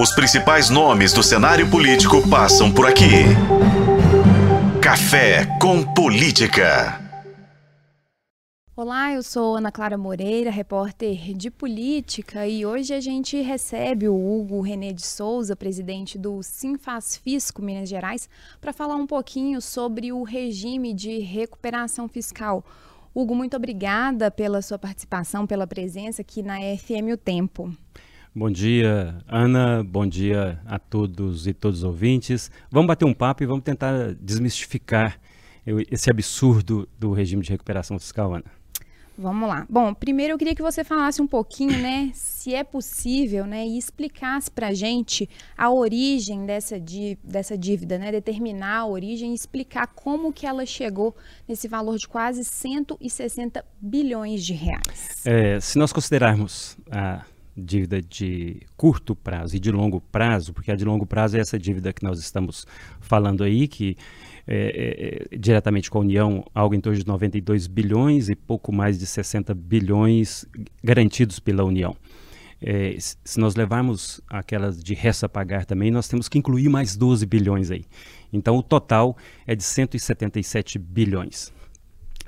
[0.00, 3.24] Os principais nomes do cenário político passam por aqui.
[4.80, 7.02] Café com Política.
[8.76, 14.14] Olá, eu sou Ana Clara Moreira, repórter de política, e hoje a gente recebe o
[14.14, 18.30] Hugo René de Souza, presidente do Simfaz Fisco Minas Gerais,
[18.60, 22.64] para falar um pouquinho sobre o regime de recuperação fiscal.
[23.12, 27.74] Hugo, muito obrigada pela sua participação, pela presença aqui na FM O Tempo.
[28.34, 29.82] Bom dia, Ana.
[29.82, 32.50] Bom dia a todos e todos os ouvintes.
[32.70, 35.18] Vamos bater um papo e vamos tentar desmistificar
[35.90, 38.58] esse absurdo do regime de recuperação fiscal, Ana.
[39.20, 39.66] Vamos lá.
[39.68, 43.76] Bom, primeiro eu queria que você falasse um pouquinho, né, se é possível, né, e
[43.76, 46.80] explicasse para a gente a origem dessa,
[47.24, 51.16] dessa dívida, né, determinar a origem e explicar como que ela chegou
[51.48, 55.16] nesse valor de quase 160 bilhões de reais.
[55.24, 57.24] É, se nós considerarmos a
[57.58, 61.58] dívida de curto prazo e de longo prazo, porque a de longo prazo é essa
[61.58, 62.66] dívida que nós estamos
[63.00, 63.96] falando aí, que
[64.46, 68.72] é, é, é diretamente com a União, algo em torno de 92 bilhões e pouco
[68.72, 70.46] mais de 60 bilhões
[70.82, 71.96] garantidos pela União.
[72.60, 77.24] É, se nós levarmos aquelas de resta pagar também, nós temos que incluir mais 12
[77.24, 77.84] bilhões aí.
[78.32, 81.52] Então o total é de 177 bilhões.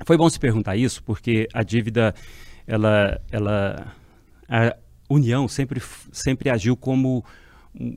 [0.05, 2.15] Foi bom se perguntar isso, porque a dívida,
[2.65, 3.93] ela, ela,
[4.47, 4.75] a,
[5.13, 5.81] União sempre,
[6.11, 7.23] sempre agiu como
[7.79, 7.95] um,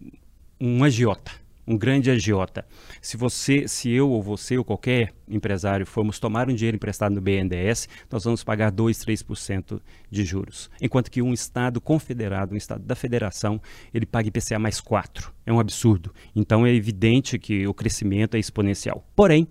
[0.60, 1.32] um agiota,
[1.66, 2.66] um grande agiota.
[3.00, 7.20] Se você, se eu ou você ou qualquer empresário formos tomar um dinheiro emprestado no
[7.20, 10.70] BNDES, nós vamos pagar 2, 3% de juros.
[10.80, 13.60] Enquanto que um Estado confederado, um Estado da federação,
[13.92, 15.32] ele paga IPCA mais 4.
[15.46, 16.12] É um absurdo.
[16.34, 19.06] Então é evidente que o crescimento é exponencial.
[19.14, 19.48] Porém,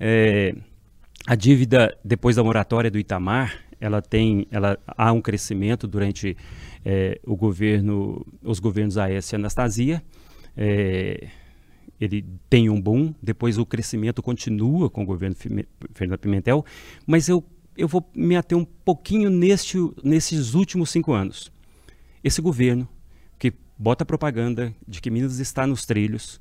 [0.00, 0.54] é,
[1.26, 6.34] a dívida depois da moratória do Itamar, ela tem, ela há um crescimento durante
[6.82, 10.02] é, o governo, os governos AS e Anastasia.
[10.56, 11.28] É,
[12.00, 15.36] ele tem um boom, depois o crescimento continua com o governo
[15.92, 16.64] Fernando Pimentel,
[17.06, 17.44] mas eu,
[17.76, 21.52] eu vou me ater um pouquinho neste, nesses últimos cinco anos.
[22.22, 22.88] Esse governo
[23.38, 26.40] que bota propaganda de que Minas está nos trilhos,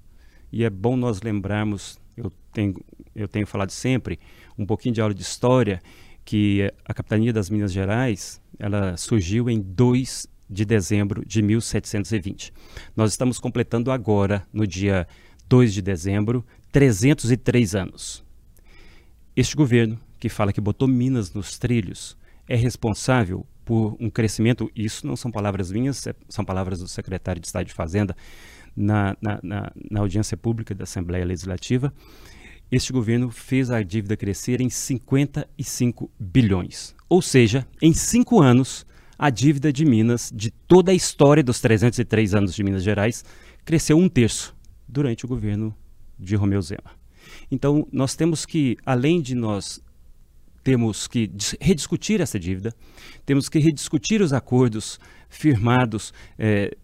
[0.50, 2.75] e é bom nós lembrarmos, eu tenho,
[3.14, 4.18] eu tenho falado sempre,
[4.58, 5.81] um pouquinho de aula de história,
[6.26, 12.54] que a capitania das Minas Gerais ela surgiu em 2 de dezembro de 1720.
[12.96, 15.08] Nós estamos completando agora, no dia
[15.50, 18.24] 2 de dezembro, 303 anos.
[19.36, 22.16] Este governo, que fala que botou Minas nos trilhos,
[22.48, 27.42] é responsável por um crescimento, isso não são palavras minhas, é, são palavras do secretário
[27.42, 28.16] de Estado de Fazenda
[28.76, 31.94] na, na, na, na audiência pública da Assembleia Legislativa,
[32.76, 36.96] este governo fez a dívida crescer em 55 bilhões.
[37.08, 38.86] Ou seja, em cinco anos,
[39.18, 43.24] a dívida de Minas, de toda a história dos 303 anos de Minas Gerais,
[43.64, 44.56] cresceu um terço
[44.88, 45.76] durante o governo
[46.18, 46.92] de Romeu Zema.
[47.52, 49.80] Então, nós temos que, além de nós
[50.64, 51.30] temos que
[51.60, 52.74] rediscutir essa dívida,
[53.26, 56.76] temos que rediscutir os acordos firmados eh,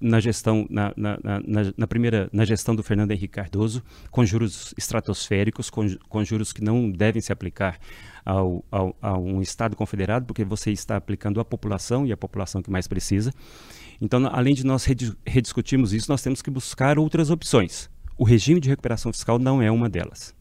[0.00, 4.74] na gestão, na, na, na, na, primeira, na gestão do Fernando Henrique Cardoso, com juros
[4.76, 7.78] estratosféricos, com, com juros que não devem se aplicar
[8.24, 12.62] ao, ao, a um Estado confederado, porque você está aplicando à população e a população
[12.62, 13.32] que mais precisa.
[14.00, 14.86] Então, além de nós
[15.26, 17.90] rediscutirmos isso, nós temos que buscar outras opções.
[18.16, 20.34] O regime de recuperação fiscal não é uma delas.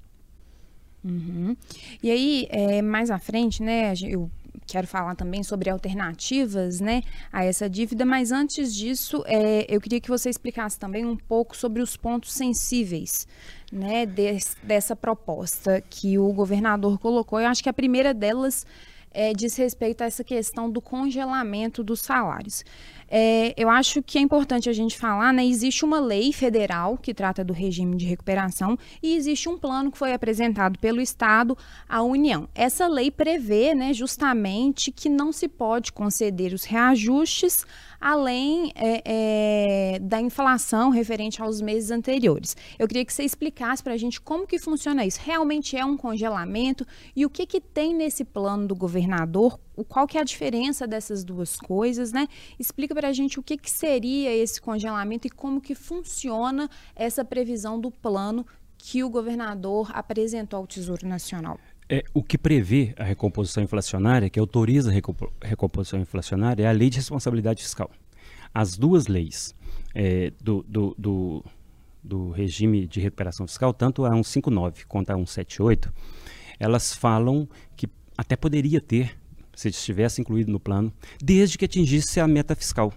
[1.04, 1.56] Uhum.
[2.02, 4.32] E aí, é, mais à frente, né, eu
[4.66, 7.02] quero falar também sobre alternativas né,
[7.32, 11.56] a essa dívida, mas antes disso, é, eu queria que você explicasse também um pouco
[11.56, 13.28] sobre os pontos sensíveis
[13.72, 17.40] né, des, dessa proposta que o governador colocou.
[17.40, 18.66] Eu acho que a primeira delas
[19.14, 22.64] é, diz respeito a essa questão do congelamento dos salários.
[23.08, 25.46] É, eu acho que é importante a gente falar, né?
[25.46, 29.98] Existe uma lei federal que trata do regime de recuperação e existe um plano que
[30.00, 31.56] foi apresentado pelo Estado
[31.88, 32.50] à União.
[32.56, 37.66] Essa lei prevê, né, justamente que não se pode conceder os reajustes
[38.04, 39.02] além é,
[39.96, 42.54] é, da inflação referente aos meses anteriores.
[42.78, 45.22] Eu queria que você explicasse para a gente como que funciona isso.
[45.24, 46.86] Realmente é um congelamento
[47.16, 49.58] e o que, que tem nesse plano do governador?
[49.88, 52.28] Qual que é a diferença dessas duas coisas, né?
[52.60, 57.24] Explica para a gente o que, que seria esse congelamento e como que funciona essa
[57.24, 58.46] previsão do plano
[58.78, 61.58] que o governador apresentou ao Tesouro Nacional.
[61.94, 66.90] É, o que prevê a recomposição inflacionária, que autoriza a recomposição inflacionária, é a Lei
[66.90, 67.92] de Responsabilidade Fiscal.
[68.52, 69.54] As duas leis
[69.94, 71.46] é, do, do, do,
[72.04, 75.94] do, regime de recuperação fiscal, tanto a 159 quanto a 178,
[76.60, 77.88] elas falam que
[78.18, 79.16] até poderia ter,
[79.54, 80.92] se estivesse incluído no plano,
[81.24, 82.92] desde que atingisse a meta fiscal.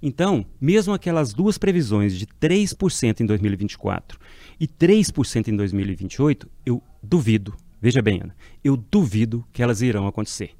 [0.00, 4.18] Então, mesmo aquelas duas previsões de 3% em 2024
[4.58, 7.54] e 3% em 2028, eu duvido,
[7.84, 8.34] veja bem, Ana,
[8.64, 10.52] eu duvido que elas irão acontecer.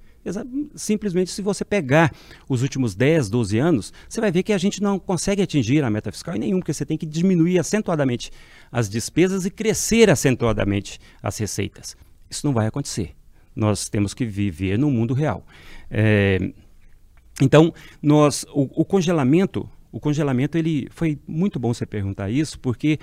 [0.74, 2.12] Simplesmente, se você pegar
[2.46, 5.88] os últimos 10, 12 anos, você vai ver que a gente não consegue atingir a
[5.88, 8.30] meta fiscal em nenhum, porque você tem que diminuir acentuadamente
[8.70, 11.96] as despesas e crescer acentuadamente as receitas.
[12.28, 13.14] Isso não vai acontecer.
[13.56, 15.46] Nós temos que viver no mundo real.
[15.90, 16.52] É,
[17.40, 17.72] então,
[18.02, 22.98] nós, o, o, congelamento, o congelamento, ele foi muito bom você perguntar isso, porque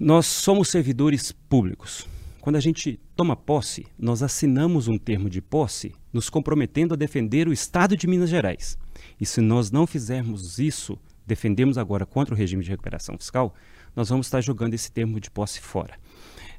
[0.00, 2.08] nós somos servidores públicos.
[2.44, 7.48] Quando a gente toma posse, nós assinamos um termo de posse nos comprometendo a defender
[7.48, 8.76] o Estado de Minas Gerais.
[9.18, 13.54] E se nós não fizermos isso, defendemos agora contra o regime de recuperação fiscal,
[13.96, 15.94] nós vamos estar jogando esse termo de posse fora.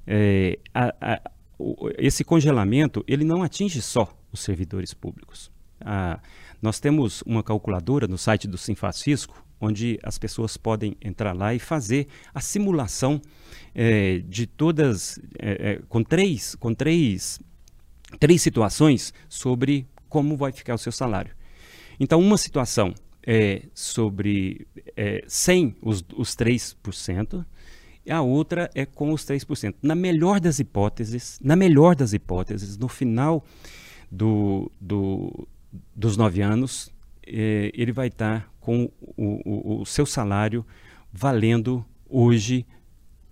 [0.08, 5.52] É, a, a, o, esse congelamento ele não atinge só os servidores públicos.
[5.80, 6.20] Ah,
[6.64, 11.59] nós temos uma calculadora no site do Sinfascisco, onde as pessoas podem entrar lá e
[11.59, 13.21] fazer a simulação
[13.73, 17.39] é, de todas, é, com, três, com três,
[18.19, 21.35] três situações sobre como vai ficar o seu salário.
[22.00, 22.94] Então, uma situação
[23.25, 27.45] é sobre é, sem os, os 3%,
[28.06, 29.75] e a outra é com os 3%.
[29.81, 33.44] Na melhor das hipóteses, na melhor das hipóteses, no final
[34.12, 35.47] do, do,
[35.95, 36.94] dos nove anos,
[37.27, 40.66] eh, ele vai estar com o, o, o, seu salário
[41.12, 42.66] valendo hoje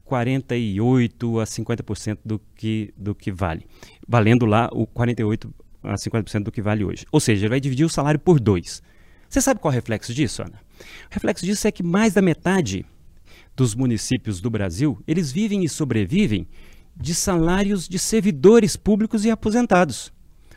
[0.06, 3.66] 48 a 50% do que, do que vale.
[4.08, 5.54] Valendo lá o 48
[5.84, 7.06] a 50% do que vale hoje.
[7.12, 8.82] Ou seja, ele vai dividir o salário por dois.
[9.28, 10.62] Você sabe qual é o reflexo disso, Ana?
[11.10, 12.86] O reflexo disso é que mais da metade
[13.56, 16.48] dos municípios do Brasil, eles vivem e sobrevivem
[16.96, 20.13] de salários de servidores públicos e aposentados.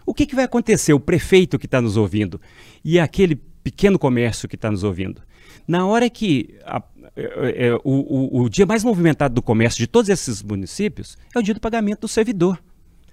[0.06, 2.40] O que, que vai acontecer, o prefeito que está nos ouvindo
[2.84, 5.20] e aquele pequeno comércio que está nos ouvindo?
[5.66, 6.80] Na hora que a,
[7.16, 11.38] é, é, o, o, o, dia mais movimentado do comércio de todos esses municípios é
[11.38, 12.62] o dia do pagamento do servidor.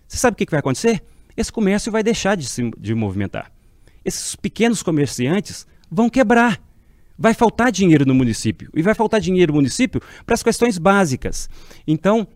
[0.07, 1.01] Você sabe o que, que vai acontecer?
[1.36, 3.51] Esse comércio vai deixar de se de movimentar.
[4.06, 6.62] Esses pequenos comerciantes vão quebrar
[7.18, 8.69] vai faltar dinheiro no município.
[8.75, 11.50] E vai faltar dinheiro no município para as questões básicas.
[11.88, 12.28] Então,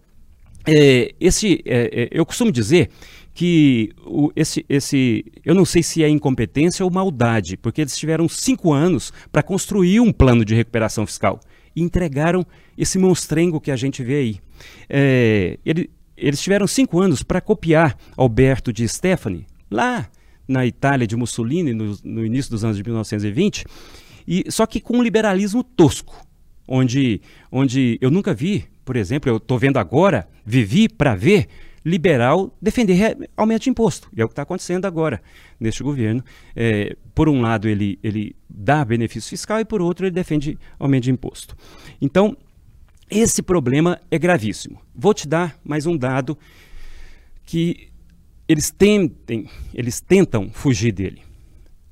[0.66, 2.90] é, esse, é, é, eu costumo dizer
[3.38, 8.28] que o, esse, esse, eu não sei se é incompetência ou maldade, porque eles tiveram
[8.28, 11.40] cinco anos para construir um plano de recuperação fiscal
[11.76, 12.44] e entregaram
[12.76, 14.40] esse monstrengo que a gente vê aí.
[14.90, 15.88] É, ele,
[16.18, 20.10] eles tiveram cinco anos para copiar Alberto de Stefani, lá
[20.48, 23.66] na Itália de Mussolini, no, no início dos anos de 1920,
[24.28, 26.26] e, só que com um liberalismo tosco,
[26.68, 31.48] onde, onde eu nunca vi, por exemplo, eu estou vendo agora, vivi para ver
[31.88, 34.10] liberal defender aumento de imposto.
[34.14, 35.22] E é o que está acontecendo agora
[35.58, 36.22] neste governo.
[36.54, 41.06] É, por um lado, ele, ele dá benefício fiscal e, por outro, ele defende aumento
[41.06, 41.56] de imposto.
[42.02, 42.36] Então,
[43.10, 44.82] esse problema é gravíssimo.
[44.94, 46.38] Vou te dar mais um dado
[47.46, 47.88] que
[48.50, 51.22] eles tentem, eles tentam fugir dele.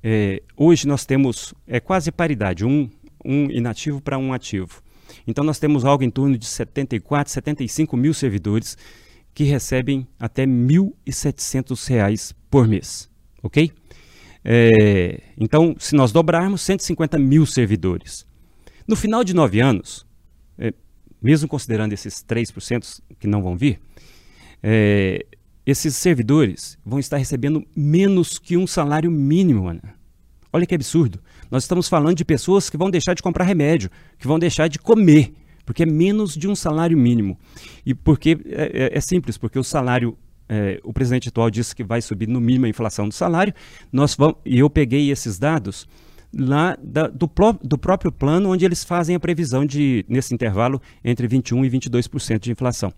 [0.04, 2.90] É, hoje nós temos é quase paridade, um,
[3.24, 4.84] um inativo para um ativo.
[5.26, 8.78] Então nós temos algo em torno de 74, 75 mil servidores
[9.36, 13.10] que recebem até R$ 1.700 por mês,
[13.44, 13.70] ok?
[14.44, 18.26] É, então, se nós dobrarmos, 150 mil servidores.
[18.88, 20.08] No final de nove anos,
[20.58, 20.74] é,
[21.22, 23.80] mesmo considerando esses 3% que não vão vir,
[24.64, 25.26] é,
[25.66, 29.96] esses servidores vão estar recebendo menos que um salário mínimo, Ana.
[30.54, 31.20] Olha que absurdo.
[31.52, 34.80] Nós estamos falando de pessoas que vão deixar de comprar remédio, que vão deixar de
[34.80, 35.34] comer,
[35.66, 37.38] porque é menos de um salário mínimo.
[37.86, 40.18] E porque é, é, é simples, porque o salário
[40.48, 43.54] é, o presidente atual disse que vai subir no mínimo a inflação do salário.
[43.92, 45.88] Nós vamos, e eu peguei esses dados
[46.34, 47.30] lá da, do,
[47.64, 52.40] do, próprio plano, onde eles fazem a previsão de, nesse intervalo, entre 21% e 22%
[52.40, 52.94] de inflação.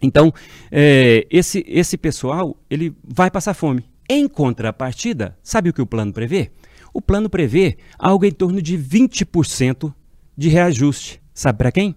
[0.00, 0.32] Então,
[0.70, 3.84] é, esse, esse pessoal ele vai passar fome.
[4.08, 6.50] Em contrapartida, sabe o que o plano prevê?
[6.94, 9.92] O plano prevê algo em torno de 20%
[10.36, 11.20] de reajuste.
[11.38, 11.94] Sabe para quem?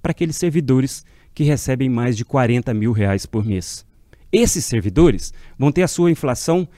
[0.00, 3.84] Para aqueles servidores que recebem mais de 40 mil reais por mês.
[4.30, 6.68] Esses servidores vão ter a sua inflação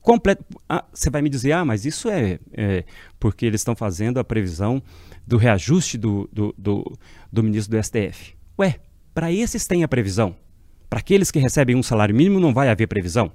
[0.00, 0.44] completa.
[0.68, 2.84] Ah, você vai me dizer, ah, mas isso é, é
[3.18, 4.80] porque eles estão fazendo a previsão
[5.26, 6.96] do reajuste do, do, do,
[7.32, 8.36] do ministro do STF.
[8.56, 8.78] Ué,
[9.12, 10.36] para esses tem a previsão.
[10.88, 13.32] Para aqueles que recebem um salário mínimo não vai haver previsão.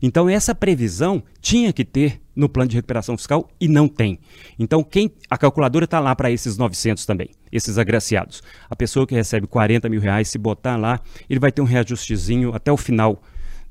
[0.00, 4.18] Então essa previsão tinha que ter no plano de recuperação fiscal e não tem.
[4.58, 8.42] Então quem a calculadora está lá para esses 900 também, esses agraciados.
[8.68, 12.54] A pessoa que recebe 40 mil reais, se botar lá, ele vai ter um reajustezinho
[12.54, 13.22] até o final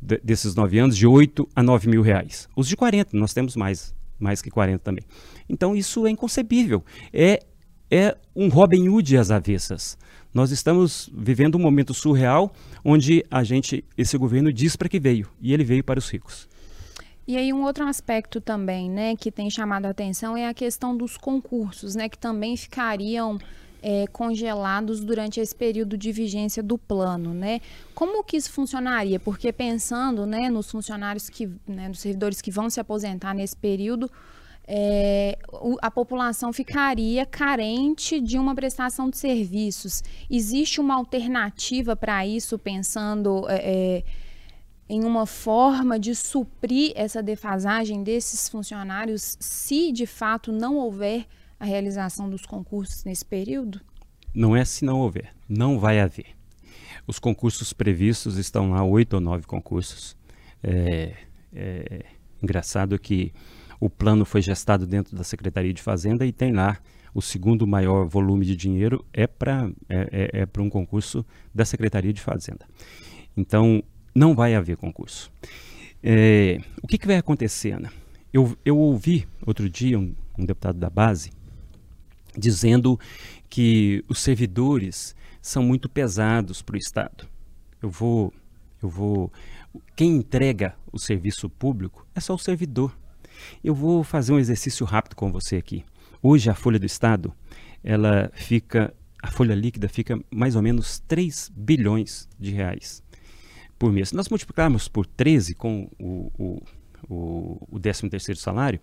[0.02, 2.48] de, desses nove anos de 8 a 9 mil reais.
[2.56, 5.04] Os de 40, nós temos mais mais que 40 também.
[5.48, 6.84] Então isso é inconcebível.
[7.14, 7.44] É,
[7.90, 9.98] é um Robin Hood às avessas.
[10.36, 15.30] Nós estamos vivendo um momento surreal onde a gente, esse governo diz para que veio,
[15.42, 16.46] e ele veio para os ricos.
[17.26, 20.96] E aí um outro aspecto também, né, que tem chamado a atenção é a questão
[20.96, 23.40] dos concursos, né, que também ficariam
[23.82, 27.62] é, congelados durante esse período de vigência do plano, né?
[27.94, 29.22] Como que isso funcionaria?
[29.22, 34.12] Porque pensando, né, nos funcionários que, né, nos servidores que vão se aposentar nesse período,
[34.68, 35.38] é,
[35.82, 40.04] a população ficaria carente de uma prestação de serviços.
[40.30, 44.04] Existe uma alternativa para isso, pensando é, é,
[44.90, 51.28] em uma forma de suprir essa defasagem desses funcionários, se de fato não houver
[51.60, 53.82] a realização dos concursos nesse período?
[54.34, 56.36] Não é se não houver, não vai haver.
[57.08, 60.18] Os concursos previstos estão lá, oito ou nove concursos.
[60.64, 61.14] É,
[61.54, 62.06] é
[62.42, 63.32] engraçado que
[63.86, 66.80] o plano foi gestado dentro da Secretaria de Fazenda e tem lá
[67.14, 71.24] o segundo maior volume de dinheiro é para é, é, é um concurso
[71.54, 72.66] da Secretaria de Fazenda.
[73.38, 75.32] Então, não vai haver concurso.
[76.02, 77.94] É, o que, que, vai acontecer, Ana?
[78.34, 81.32] Eu, eu ouvi outro dia um, um deputado da base
[82.36, 83.00] dizendo
[83.48, 87.28] que os servidores são muito pesados para o Estado.
[87.80, 88.34] Eu vou,
[88.82, 89.32] eu vou.
[89.96, 93.05] Quem entrega o serviço público é só o servidor.
[93.64, 95.84] Eu vou fazer um exercício rápido com você aqui.
[96.22, 97.34] Hoje a folha do Estado,
[97.84, 103.04] ela fica, a folha líquida fica mais ou menos 3 bilhões de reais
[103.78, 104.10] por mês.
[104.10, 106.64] Se nós multiplicarmos por 13 com o, o
[107.10, 108.80] o, o 13 terceiro salário,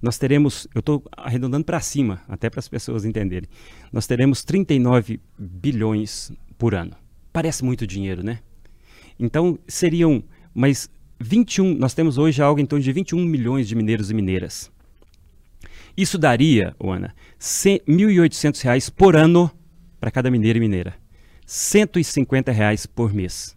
[0.00, 3.48] nós teremos, eu estou arredondando para cima, até para as pessoas entenderem,
[3.92, 6.92] nós teremos 39 bilhões por ano.
[7.32, 8.40] Parece muito dinheiro, né?
[9.18, 10.22] Então, seriam,
[10.54, 10.88] mas
[11.24, 14.70] 21, nós temos hoje algo em torno de 21 milhões de mineiros e mineiras.
[15.96, 19.50] Isso daria, Ana, R$ 1.800 por ano
[19.98, 20.94] para cada mineiro e mineira.
[21.46, 23.56] 150 reais por mês.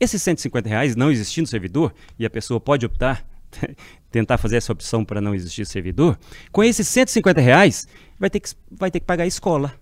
[0.00, 3.26] Esses 150 reais não existindo servidor, e a pessoa pode optar,
[4.10, 6.18] tentar fazer essa opção para não existir servidor,
[6.50, 7.86] com esses 150 reais
[8.18, 9.74] vai ter que, vai ter que pagar a escola,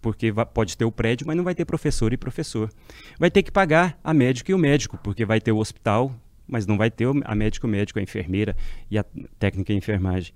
[0.00, 2.70] porque pode ter o prédio, mas não vai ter professor e professor.
[3.18, 6.14] Vai ter que pagar a médico e o médico, porque vai ter o hospital,
[6.48, 8.56] mas não vai ter a médico, o médico, a enfermeira
[8.90, 9.04] e a
[9.38, 10.32] técnica e a enfermagem.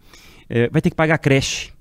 [0.48, 1.72] É, vai ter que pagar a creche,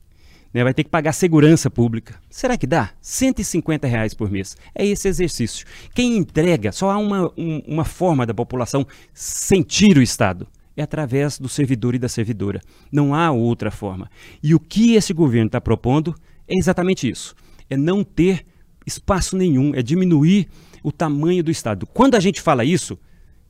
[0.53, 0.63] né?
[0.63, 2.15] vai ter que pagar a segurança pública.
[2.29, 2.91] Será que dá?
[3.01, 4.55] 150 reais por mês.
[4.73, 5.65] É esse exercício.
[5.93, 10.47] Quem entrega, só há uma, um, uma forma da população sentir o Estado.
[10.75, 12.59] É através do servidor e da servidora.
[12.91, 14.09] Não há outra forma.
[14.41, 16.15] E o que esse governo está propondo
[16.47, 17.35] é exatamente isso
[17.73, 18.45] é não ter
[18.85, 20.47] espaço nenhum, é diminuir
[20.83, 21.87] o tamanho do Estado.
[21.87, 22.97] Quando a gente fala isso,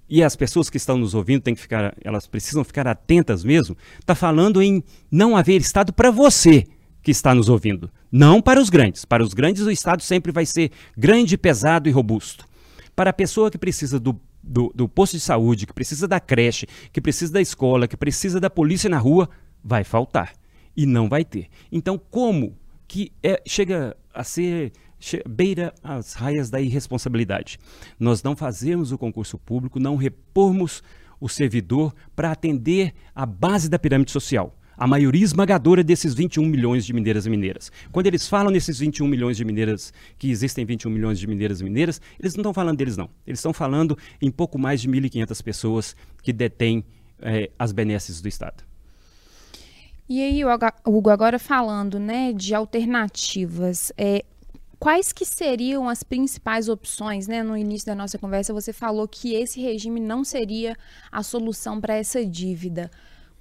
[0.07, 3.75] e as pessoas que estão nos ouvindo têm que ficar, elas precisam ficar atentas mesmo,
[3.99, 6.65] está falando em não haver Estado para você
[7.01, 9.05] que está nos ouvindo, não para os grandes.
[9.05, 12.45] Para os grandes o Estado sempre vai ser grande, pesado e robusto.
[12.95, 16.67] Para a pessoa que precisa do, do, do posto de saúde, que precisa da creche,
[16.91, 19.29] que precisa da escola, que precisa da polícia na rua,
[19.63, 20.33] vai faltar.
[20.77, 21.47] E não vai ter.
[21.71, 24.71] Então, como que é, chega a ser
[25.27, 27.59] beira as raias da irresponsabilidade.
[27.99, 30.83] Nós não fazemos o concurso público, não repormos
[31.19, 34.55] o servidor para atender a base da pirâmide social.
[34.75, 37.71] A maioria esmagadora desses 21 milhões de mineiras e mineiras.
[37.91, 41.63] Quando eles falam nesses 21 milhões de mineiras, que existem 21 milhões de mineiras e
[41.63, 43.09] mineiras, eles não estão falando deles, não.
[43.25, 46.83] Eles estão falando em pouco mais de 1.500 pessoas que detêm
[47.21, 48.63] eh, as benesses do Estado.
[50.07, 50.41] E aí,
[50.85, 54.25] Hugo, agora falando né, de alternativas, é,
[54.83, 57.41] quais que seriam as principais opções, né?
[57.41, 60.75] No início da nossa conversa, você falou que esse regime não seria
[61.09, 62.91] a solução para essa dívida.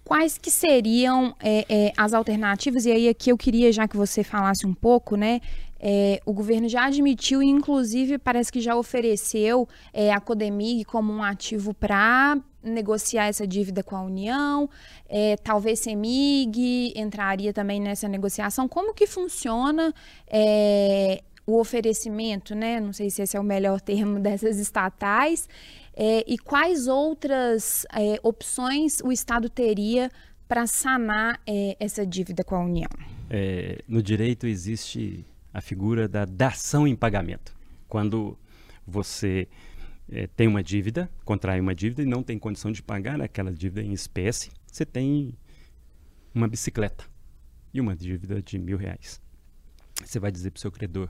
[0.05, 2.87] Quais que seriam é, é, as alternativas?
[2.87, 5.41] E aí aqui eu queria já que você falasse um pouco, né?
[5.81, 11.13] É, o governo já admitiu e, inclusive, parece que já ofereceu é, a Codemig como
[11.13, 14.69] um ativo para negociar essa dívida com a União.
[15.09, 18.69] É, talvez Semig entraria também nessa negociação.
[18.69, 19.93] Como que funciona
[20.27, 22.81] é, o oferecimento, né?
[22.81, 25.49] Não sei se esse é o melhor termo dessas estatais.
[25.95, 30.11] É, e quais outras é, opções o Estado teria
[30.49, 32.89] para sanar é, essa dívida com a União?
[33.29, 37.55] É, no direito existe a figura da dação em pagamento.
[37.89, 38.39] Quando
[38.87, 39.49] você
[40.13, 43.83] é, tem uma dívida, contrai uma dívida e não tem condição de pagar aquela dívida
[43.83, 45.35] em espécie, você tem
[46.35, 47.05] uma bicicleta
[47.73, 49.21] e uma dívida de mil reais.
[50.05, 51.09] Você vai dizer para o seu credor: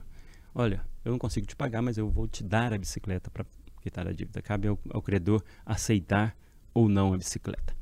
[0.55, 3.45] Olha, eu não consigo te pagar, mas eu vou te dar a bicicleta para
[3.81, 4.41] quitar a dívida.
[4.41, 6.35] Cabe ao, ao credor aceitar
[6.73, 7.75] ou não a bicicleta.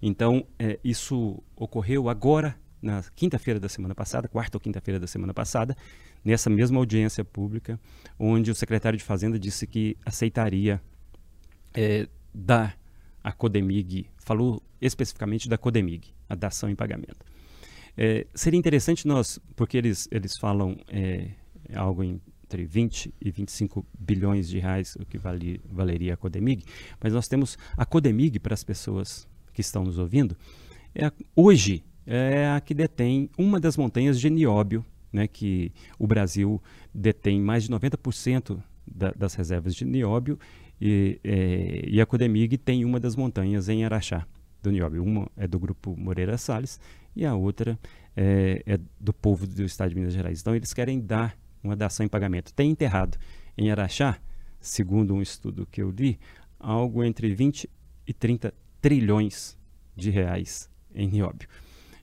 [0.00, 5.34] Então, é, isso ocorreu agora, na quinta-feira da semana passada, quarta ou quinta-feira da semana
[5.34, 5.76] passada,
[6.24, 7.78] nessa mesma audiência pública,
[8.18, 10.80] onde o secretário de Fazenda disse que aceitaria
[11.74, 12.78] é, dar
[13.22, 17.26] a Codemig, falou especificamente da Codemig, a dação em pagamento.
[17.96, 21.30] É, seria interessante nós, porque eles, eles falam é,
[21.74, 26.64] algo entre 20 e 25 bilhões de reais, o que vale, valeria a Codemig,
[27.00, 30.36] mas nós temos a Codemig para as pessoas que estão nos ouvindo,
[30.94, 36.62] é, hoje é a que detém uma das montanhas de nióbio, né, que o Brasil
[36.94, 40.38] detém mais de 90% da, das reservas de nióbio
[40.80, 44.26] e, é, e, a Codemig tem uma das montanhas em Araxá
[44.62, 45.02] do nióbio.
[45.02, 46.78] Uma é do grupo Moreira Salles
[47.14, 47.78] e a outra
[48.14, 50.40] é, é, do povo do estado de Minas Gerais.
[50.40, 52.52] Então eles querem dar uma dação em pagamento.
[52.52, 53.18] Tem enterrado
[53.56, 54.18] em Araxá,
[54.60, 56.18] segundo um estudo que eu li,
[56.58, 57.70] algo entre 20
[58.06, 59.56] e 30 trilhões
[59.96, 61.48] de reais em nióbio.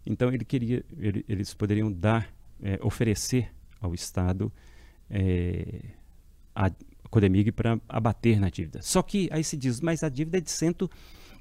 [0.05, 2.29] Então ele queria, ele, eles poderiam dar,
[2.61, 4.51] é, oferecer ao Estado
[5.09, 5.81] é,
[6.55, 6.71] a
[7.09, 8.81] Codemig para abater na dívida.
[8.81, 10.89] Só que aí se diz, mas a dívida é de cento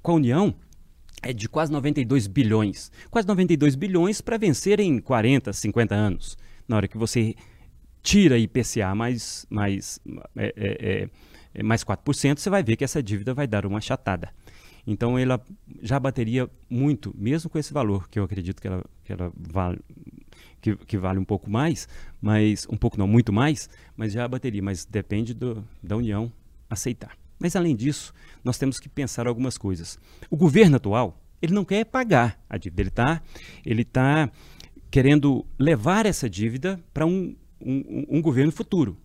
[0.03, 0.55] com a União
[1.23, 2.91] é de quase 92 bilhões.
[3.11, 6.37] Quase 92 bilhões para vencer em 40, 50 anos.
[6.67, 7.37] Na hora que você
[8.03, 10.01] tira IPCA mais, mais,
[10.37, 11.09] é, é,
[11.55, 14.31] é, mais 4%, você vai ver que essa dívida vai dar uma chatada.
[14.87, 15.41] Então ela
[15.81, 19.79] já bateria muito, mesmo com esse valor, que eu acredito que ela, que ela vale,
[20.61, 21.89] que, que, vale um pouco mais,
[22.21, 26.33] mas um pouco não, muito mais, mas já bateria, mas depende do, da União
[26.69, 27.17] aceitar.
[27.39, 28.13] Mas além disso,
[28.45, 29.99] nós temos que pensar algumas coisas.
[30.31, 33.23] O governo atual, ele não quer pagar a dívida, ele está
[33.65, 34.31] ele tá
[34.91, 38.97] querendo levar essa dívida para um, um, um governo futuro.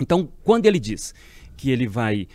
[0.00, 1.14] Então, quando ele diz
[1.56, 2.26] que ele vai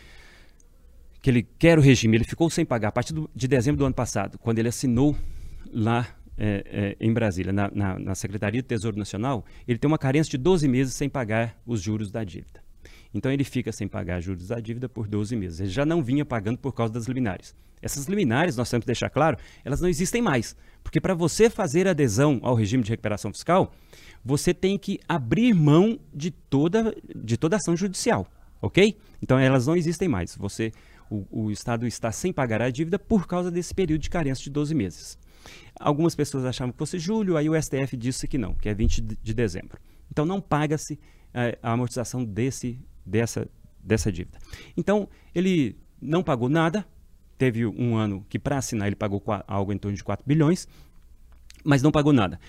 [1.28, 3.86] que ele quer o regime, ele ficou sem pagar a partir do, de dezembro do
[3.86, 5.14] ano passado, quando ele assinou
[5.74, 6.08] lá
[6.38, 10.32] é, é, em Brasília, na, na, na, Secretaria do Tesouro Nacional, ele tem uma carência
[10.32, 12.64] de 12 meses sem pagar os juros da dívida.
[13.14, 15.60] Então ele fica sem pagar juros da dívida por 12 meses.
[15.60, 17.54] Ele já não vinha pagando por causa das liminares.
[17.82, 19.36] Essas liminares, nós temos que deixar claro,
[19.66, 20.56] elas não existem mais.
[20.82, 23.74] Porque para você fazer adesão ao regime de recuperação fiscal,
[24.24, 28.26] você tem que abrir mão de toda, de toda ação judicial.
[28.62, 28.98] Ok?
[29.22, 30.36] Então elas não existem mais.
[30.38, 30.72] Você
[31.10, 34.50] o, o Estado está sem pagar a dívida por causa desse período de carência de
[34.50, 35.18] 12 meses.
[35.80, 39.02] Algumas pessoas achavam que fosse julho, aí o STF disse que não, que é 20
[39.02, 39.80] de dezembro.
[40.12, 41.00] Então não paga-se
[41.34, 43.48] é, a amortização desse, dessa,
[43.82, 44.40] dessa dívida.
[44.76, 46.86] Então ele não pagou nada,
[47.38, 50.68] teve um ano que para assinar ele pagou algo em torno de 4 bilhões,
[51.64, 52.40] mas não pagou nada.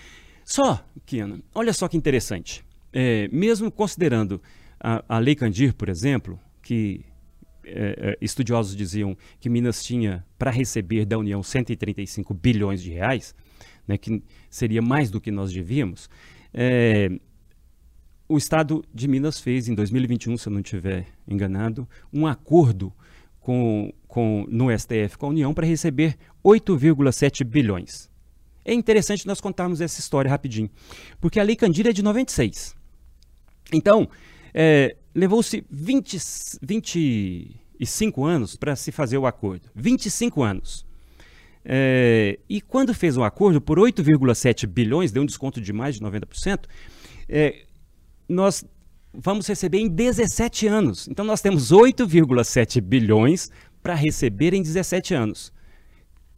[0.43, 2.65] Só, Kiana, olha só que interessante.
[2.91, 4.41] É, mesmo considerando
[4.79, 7.05] a, a Lei Candir, por exemplo, que
[7.73, 13.35] é, estudiosos diziam que Minas tinha para receber da União 135 bilhões de reais,
[13.87, 16.09] né, que seria mais do que nós devíamos.
[16.53, 17.09] É,
[18.27, 22.93] o Estado de Minas fez em 2021, se eu não estiver enganado, um acordo
[23.39, 28.09] com, com, no STF com a União para receber 8,7 bilhões.
[28.63, 30.69] É interessante nós contarmos essa história rapidinho,
[31.19, 32.75] porque a Lei Candira é de 96.
[33.73, 34.07] Então,
[34.53, 36.17] é, levou-se 20,
[36.61, 39.69] 25 anos para se fazer o acordo.
[39.75, 40.85] 25 anos.
[41.63, 46.01] É, e quando fez um acordo por 8,7 bilhões, deu um desconto de mais de
[46.01, 46.65] 90%,
[47.27, 47.65] é,
[48.27, 48.63] nós
[49.13, 51.07] vamos receber em 17 anos.
[51.07, 55.51] Então nós temos 8,7 bilhões para receber em 17 anos.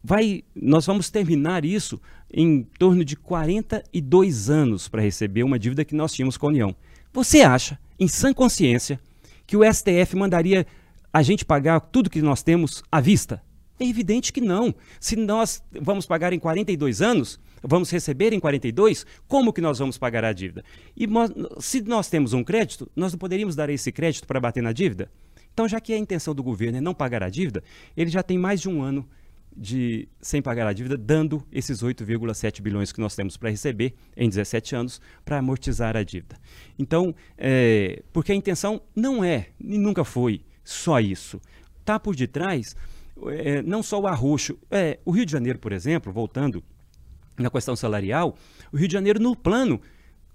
[0.04, 2.00] Vai, nós vamos terminar isso
[2.32, 6.74] em torno de 42 anos para receber uma dívida que nós tínhamos com a União.
[7.12, 8.98] Você acha, em sã consciência,
[9.46, 10.66] que o STF mandaria
[11.12, 13.40] a gente pagar tudo que nós temos à vista?
[13.78, 14.74] É evidente que não.
[14.98, 19.98] Se nós vamos pagar em 42 anos, vamos receber em 42, como que nós vamos
[19.98, 20.64] pagar a dívida?
[20.96, 21.06] E
[21.60, 25.08] se nós temos um crédito, nós não poderíamos dar esse crédito para bater na dívida?
[25.52, 27.62] Então, já que a intenção do governo é não pagar a dívida,
[27.96, 29.08] ele já tem mais de um ano
[29.56, 34.28] de sem pagar a dívida, dando esses 8,7 bilhões que nós temos para receber em
[34.28, 36.36] 17 anos para amortizar a dívida.
[36.78, 41.40] Então, é, porque a intenção não é e nunca foi só isso.
[41.80, 42.76] Está por detrás
[43.30, 44.58] é, não só o arroxo.
[44.70, 46.62] É, o Rio de Janeiro, por exemplo, voltando
[47.36, 48.36] na questão salarial,
[48.72, 49.80] o Rio de Janeiro, no plano,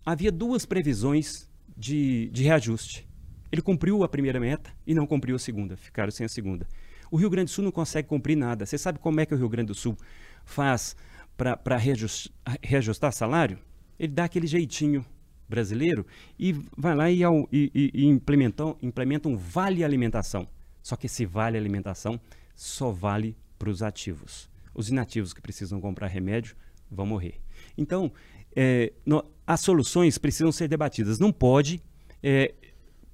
[0.05, 3.07] havia duas previsões de, de reajuste.
[3.51, 6.67] Ele cumpriu a primeira meta e não cumpriu a segunda, ficaram sem a segunda.
[7.09, 8.65] O Rio Grande do Sul não consegue cumprir nada.
[8.65, 9.97] Você sabe como é que o Rio Grande do Sul
[10.45, 10.95] faz
[11.35, 13.59] para reajustar, reajustar salário?
[13.99, 15.05] Ele dá aquele jeitinho
[15.49, 16.05] brasileiro
[16.37, 20.47] e vai lá e, e, e implementa, implementa um vale alimentação.
[20.81, 22.19] Só que esse vale alimentação
[22.55, 24.49] só vale para os ativos.
[24.73, 26.55] os inativos que precisam comprar remédio
[26.89, 27.41] vão morrer.
[27.77, 28.11] Então,
[28.55, 31.19] é, no, as soluções precisam ser debatidas.
[31.19, 31.81] Não pode
[32.21, 32.53] é,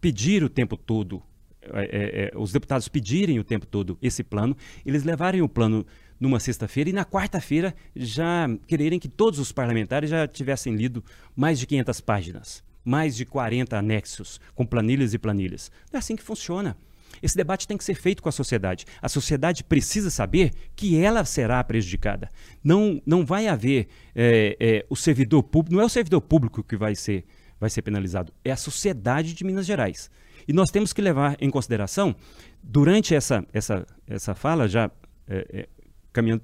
[0.01, 1.23] pedir o tempo todo,
[1.71, 5.85] é, é, é, os deputados pedirem o tempo todo esse plano, eles levarem o plano
[6.19, 11.03] numa sexta-feira e na quarta-feira já quererem que todos os parlamentares já tivessem lido
[11.35, 15.71] mais de 500 páginas, mais de 40 anexos com planilhas e planilhas.
[15.91, 16.77] Não é assim que funciona.
[17.21, 18.85] Esse debate tem que ser feito com a sociedade.
[19.01, 22.29] A sociedade precisa saber que ela será prejudicada.
[22.63, 26.75] Não, não vai haver é, é, o servidor público, não é o servidor público que
[26.75, 27.25] vai ser,
[27.59, 30.09] vai ser penalizado, é a sociedade de Minas Gerais.
[30.47, 32.15] E nós temos que levar em consideração,
[32.61, 34.89] durante essa, essa, essa fala, já
[35.27, 35.69] é, é
[36.11, 36.41] caminhando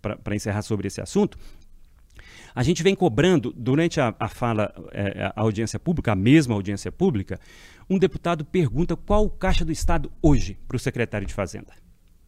[0.00, 1.38] para encerrar sobre esse assunto,
[2.54, 6.90] a gente vem cobrando, durante a, a fala, é, a audiência pública, a mesma audiência
[6.92, 7.38] pública,
[7.90, 11.72] um deputado pergunta qual o caixa do Estado hoje para o secretário de Fazenda.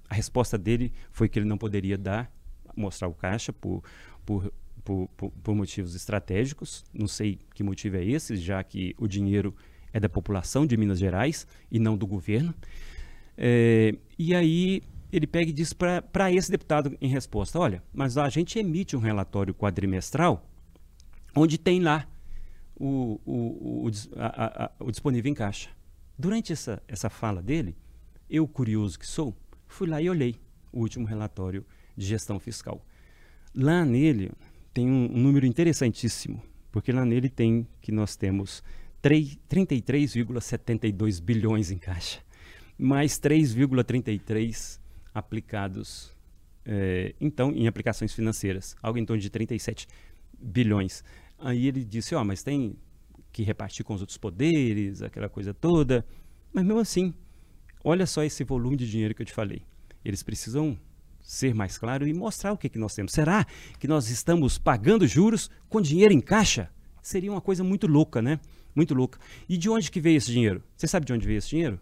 [0.09, 2.31] A resposta dele foi que ele não poderia dar,
[2.77, 3.83] mostrar o caixa por,
[4.25, 4.53] por,
[4.85, 6.85] por, por, por motivos estratégicos.
[6.93, 9.55] Não sei que motivo é esse, já que o dinheiro
[9.97, 12.55] é da população de Minas Gerais e não do governo.
[13.35, 18.29] É, e aí ele pega e diz para esse deputado em resposta: olha, mas a
[18.29, 20.47] gente emite um relatório quadrimestral
[21.35, 22.07] onde tem lá
[22.75, 25.71] o, o, o, a, a, o disponível em caixa.
[26.19, 27.75] Durante essa, essa fala dele,
[28.29, 29.35] eu, curioso que sou,
[29.67, 30.37] fui lá e olhei
[30.73, 31.65] o último relatório
[31.97, 32.85] de gestão fiscal.
[33.55, 34.31] Lá nele
[34.75, 38.63] tem um, um número interessantíssimo, porque lá nele tem que nós temos
[39.09, 42.21] 33,72 bilhões em caixa,
[42.79, 44.79] mais 3,33
[45.15, 46.13] aplicados,
[46.65, 49.87] é, então, em aplicações financeiras, algo em torno de 37
[50.39, 51.05] bilhões.
[51.39, 52.77] Aí ele disse, ó, oh, mas tem
[53.33, 56.05] que repartir com os outros poderes, aquela coisa toda.
[56.53, 57.15] Mas mesmo assim,
[57.85, 59.63] olha só esse volume de dinheiro que eu te falei.
[60.05, 60.79] Eles precisam
[61.21, 63.13] ser mais claros e mostrar o que, que nós temos.
[63.13, 63.45] Será
[63.79, 66.71] que nós estamos pagando juros com dinheiro em caixa?
[67.03, 68.41] Seria uma coisa muito louca, né?
[68.77, 69.19] Muito louca.
[69.49, 70.63] E de onde que veio esse dinheiro?
[70.77, 71.81] Você sabe de onde veio esse dinheiro?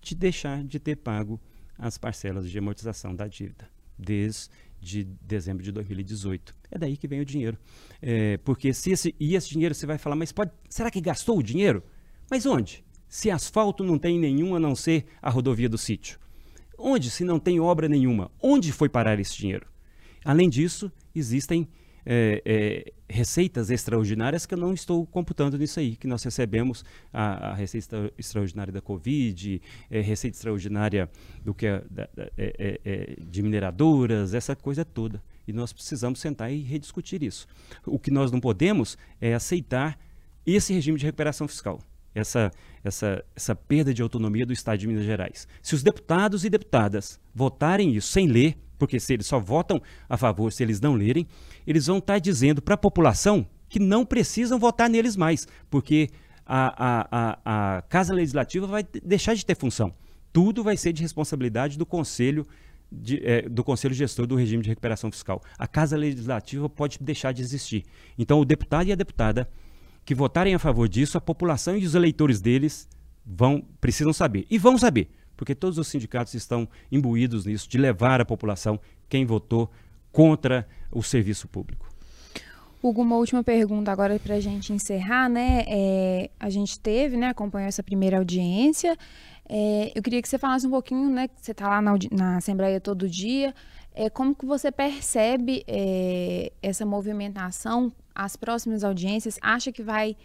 [0.00, 1.38] De deixar de ter pago
[1.78, 6.54] as parcelas de amortização da dívida desde dezembro de 2018.
[6.70, 7.58] É daí que vem o dinheiro.
[8.00, 11.38] É, porque se esse, e esse dinheiro você vai falar, mas pode, será que gastou
[11.38, 11.82] o dinheiro?
[12.30, 12.82] Mas onde?
[13.06, 16.18] Se asfalto não tem nenhum a não ser a rodovia do sítio.
[16.78, 18.30] Onde, se não tem obra nenhuma?
[18.40, 19.66] Onde foi parar esse dinheiro?
[20.24, 21.68] Além disso, existem
[22.04, 27.50] é, é, receitas extraordinárias que eu não estou computando nisso aí, que nós recebemos a,
[27.50, 29.60] a receita extraordinária da Covid,
[29.90, 31.08] é, receita extraordinária
[31.44, 35.22] do que é, da, da, é, é, de mineradoras, essa coisa toda.
[35.46, 37.46] E nós precisamos sentar e rediscutir isso.
[37.84, 39.98] O que nós não podemos é aceitar
[40.46, 41.80] esse regime de recuperação fiscal.
[42.14, 42.50] Essa,
[42.84, 45.48] essa, essa perda de autonomia do Estado de Minas Gerais.
[45.62, 50.16] Se os deputados e deputadas votarem isso sem ler, porque se eles só votam a
[50.16, 51.26] favor se eles não lerem,
[51.66, 56.10] eles vão estar dizendo para a população que não precisam votar neles mais, porque
[56.44, 59.94] a, a, a, a Casa Legislativa vai deixar de ter função.
[60.32, 62.46] Tudo vai ser de responsabilidade do Conselho
[62.90, 65.42] de, é, do Conselho Gestor do Regime de Recuperação Fiscal.
[65.58, 67.84] A Casa Legislativa pode deixar de existir.
[68.18, 69.48] Então, o deputado e a deputada
[70.04, 72.88] que votarem a favor disso, a população e os eleitores deles
[73.24, 74.46] vão precisam saber.
[74.50, 79.24] E vão saber porque todos os sindicatos estão imbuídos nisso, de levar a população quem
[79.24, 79.70] votou
[80.10, 81.92] contra o serviço público.
[82.82, 85.64] Hugo, uma última pergunta agora para a gente encerrar, né?
[85.68, 88.96] É, a gente teve, né, acompanhou essa primeira audiência.
[89.48, 91.28] É, eu queria que você falasse um pouquinho, né?
[91.28, 93.54] Que você está lá na, na, Assembleia todo dia.
[93.94, 97.92] É, como que você percebe é, essa movimentação?
[98.12, 100.16] As próximas audiências, acha que vai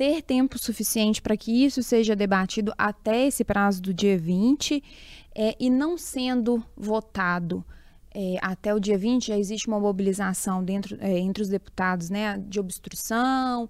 [0.00, 4.82] ter tempo suficiente para que isso seja debatido até esse prazo do dia 20
[5.34, 7.62] é, e não sendo votado
[8.14, 12.38] é, até o dia 20, já existe uma mobilização dentro, é, entre os deputados né,
[12.38, 13.68] de obstrução.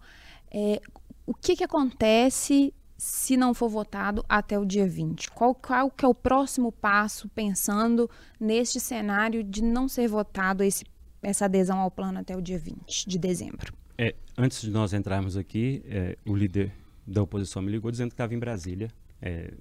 [0.52, 0.80] É,
[1.26, 5.32] o que, que acontece se não for votado até o dia 20?
[5.32, 10.84] Qual, qual que é o próximo passo pensando neste cenário de não ser votado esse,
[11.24, 13.80] essa adesão ao plano até o dia 20 de dezembro?
[14.02, 16.72] É, antes de nós entrarmos aqui, é, o líder
[17.06, 19.52] da oposição me ligou dizendo que estava em Brasília, é,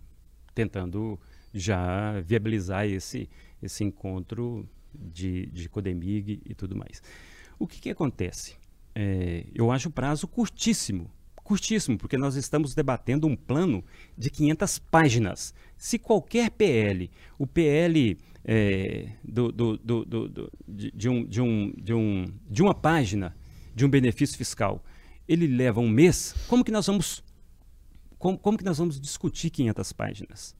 [0.55, 1.19] tentando
[1.53, 3.29] já viabilizar esse,
[3.61, 7.03] esse encontro de, de Codemig e tudo mais.
[7.59, 8.55] O que, que acontece?
[8.95, 13.83] É, eu acho o prazo curtíssimo, curtíssimo, porque nós estamos debatendo um plano
[14.17, 15.53] de 500 páginas.
[15.75, 22.25] Se qualquer PL, o PL é, do, do, do, de, um, de, um, de, um,
[22.49, 23.35] de uma página
[23.73, 24.83] de um benefício fiscal,
[25.27, 27.23] ele leva um mês, como que nós vamos
[28.19, 30.55] como, como que nós vamos discutir 500 páginas?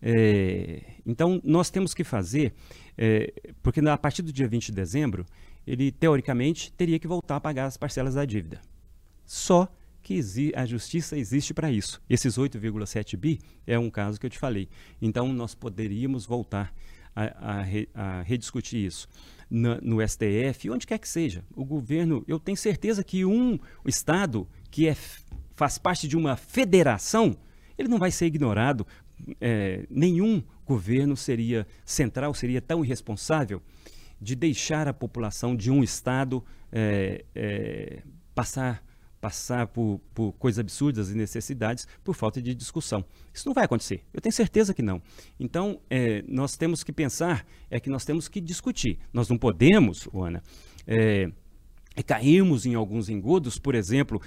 [0.00, 2.54] É, então, nós temos que fazer,
[2.96, 5.24] é, porque a partir do dia 20 de dezembro,
[5.64, 8.60] ele teoricamente teria que voltar a pagar as parcelas da dívida.
[9.24, 9.72] Só
[10.02, 10.20] que
[10.56, 12.02] a justiça existe para isso.
[12.10, 14.68] Esses 8,7 bi é um caso que eu te falei.
[15.00, 16.74] Então, nós poderíamos voltar
[17.14, 19.08] a, a, a rediscutir isso
[19.50, 21.44] no, no STF, onde quer que seja.
[21.54, 24.96] O governo, eu tenho certeza que um Estado que é,
[25.54, 27.36] faz parte de uma federação,
[27.76, 28.86] ele não vai ser ignorado.
[29.40, 33.62] É, nenhum governo seria central, seria tão irresponsável
[34.20, 38.02] de deixar a população de um Estado é, é,
[38.34, 38.82] passar
[39.22, 43.04] passar por, por coisas absurdas e necessidades por falta de discussão.
[43.32, 44.02] Isso não vai acontecer.
[44.12, 45.00] Eu tenho certeza que não.
[45.38, 48.98] Então, é, nós temos que pensar, é que nós temos que discutir.
[49.12, 50.42] Nós não podemos, Ana,
[50.84, 51.30] é,
[52.04, 54.20] cairmos em alguns engodos, por exemplo,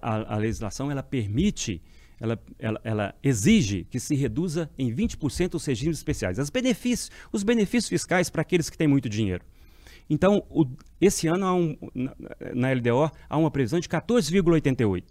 [0.00, 1.82] a, a legislação ela permite
[2.20, 6.38] ela, ela, ela, exige que se reduza em 20% os regimes especiais.
[6.38, 9.44] As benefícios, os benefícios fiscais para aqueles que têm muito dinheiro.
[10.08, 10.66] Então, o,
[11.00, 12.14] esse ano, um, na,
[12.54, 15.02] na, LDO, há uma previsão de 14,88.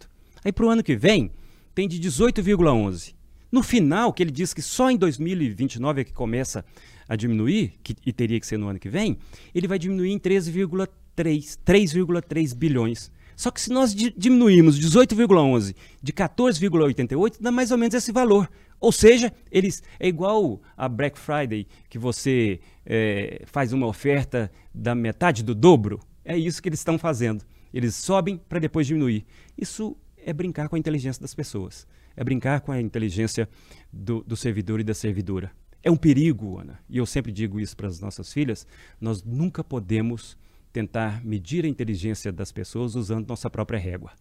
[0.43, 1.31] Aí, para o ano que vem,
[1.73, 3.13] tem de 18,11.
[3.51, 6.65] No final, que ele diz que só em 2029 é que começa
[7.07, 9.17] a diminuir, que, e teria que ser no ano que vem,
[9.53, 13.11] ele vai diminuir em 13,3 3,3 bilhões.
[13.35, 18.49] Só que se nós diminuirmos 18,11 de 14,88, dá mais ou menos esse valor.
[18.79, 24.93] Ou seja, eles é igual a Black Friday, que você é, faz uma oferta da
[24.93, 25.99] metade do dobro.
[26.23, 27.43] É isso que eles estão fazendo.
[27.73, 29.25] Eles sobem para depois diminuir.
[29.57, 31.87] Isso é brincar com a inteligência das pessoas.
[32.15, 33.47] É brincar com a inteligência
[33.91, 35.51] do, do servidor e da servidora.
[35.83, 36.79] É um perigo, Ana.
[36.89, 38.65] E eu sempre digo isso para as nossas filhas.
[38.99, 40.37] Nós nunca podemos
[40.73, 44.11] tentar medir a inteligência das pessoas usando nossa própria régua.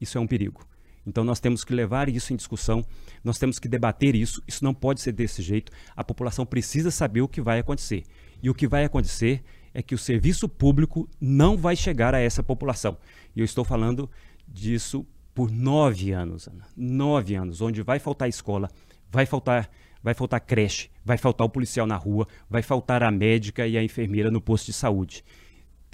[0.00, 0.66] Isso é um perigo.
[1.06, 2.84] Então nós temos que levar isso em discussão,
[3.22, 4.42] nós temos que debater isso.
[4.48, 5.70] Isso não pode ser desse jeito.
[5.94, 8.04] A população precisa saber o que vai acontecer.
[8.42, 9.42] E o que vai acontecer
[9.74, 12.96] é que o serviço público não vai chegar a essa população.
[13.34, 14.08] E eu estou falando
[14.46, 16.64] disso por nove anos, Ana.
[16.76, 18.70] Nove anos, onde vai faltar escola,
[19.10, 19.68] vai faltar,
[20.00, 23.82] vai faltar creche, vai faltar o policial na rua, vai faltar a médica e a
[23.82, 25.24] enfermeira no posto de saúde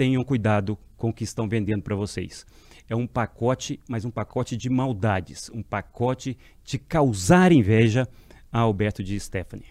[0.00, 2.46] tenham cuidado com o que estão vendendo para vocês.
[2.88, 8.08] É um pacote, mas um pacote de maldades, um pacote de causar inveja
[8.50, 9.66] a Alberto de Stephanie.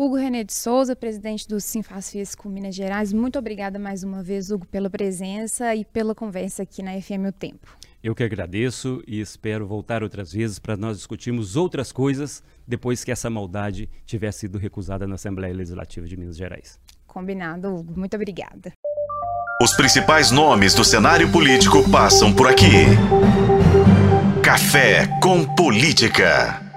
[0.00, 4.50] Hugo René de Souza, presidente do Simfaz Físico Minas Gerais, muito obrigada mais uma vez,
[4.50, 7.76] Hugo, pela presença e pela conversa aqui na FM O Tempo.
[8.02, 13.12] Eu que agradeço e espero voltar outras vezes para nós discutirmos outras coisas depois que
[13.12, 16.80] essa maldade tiver sido recusada na Assembleia Legislativa de Minas Gerais.
[17.06, 17.92] Combinado, Hugo.
[17.94, 18.72] Muito obrigada.
[19.62, 22.86] Os principais nomes do cenário político passam por aqui.
[24.42, 26.69] Café com Política.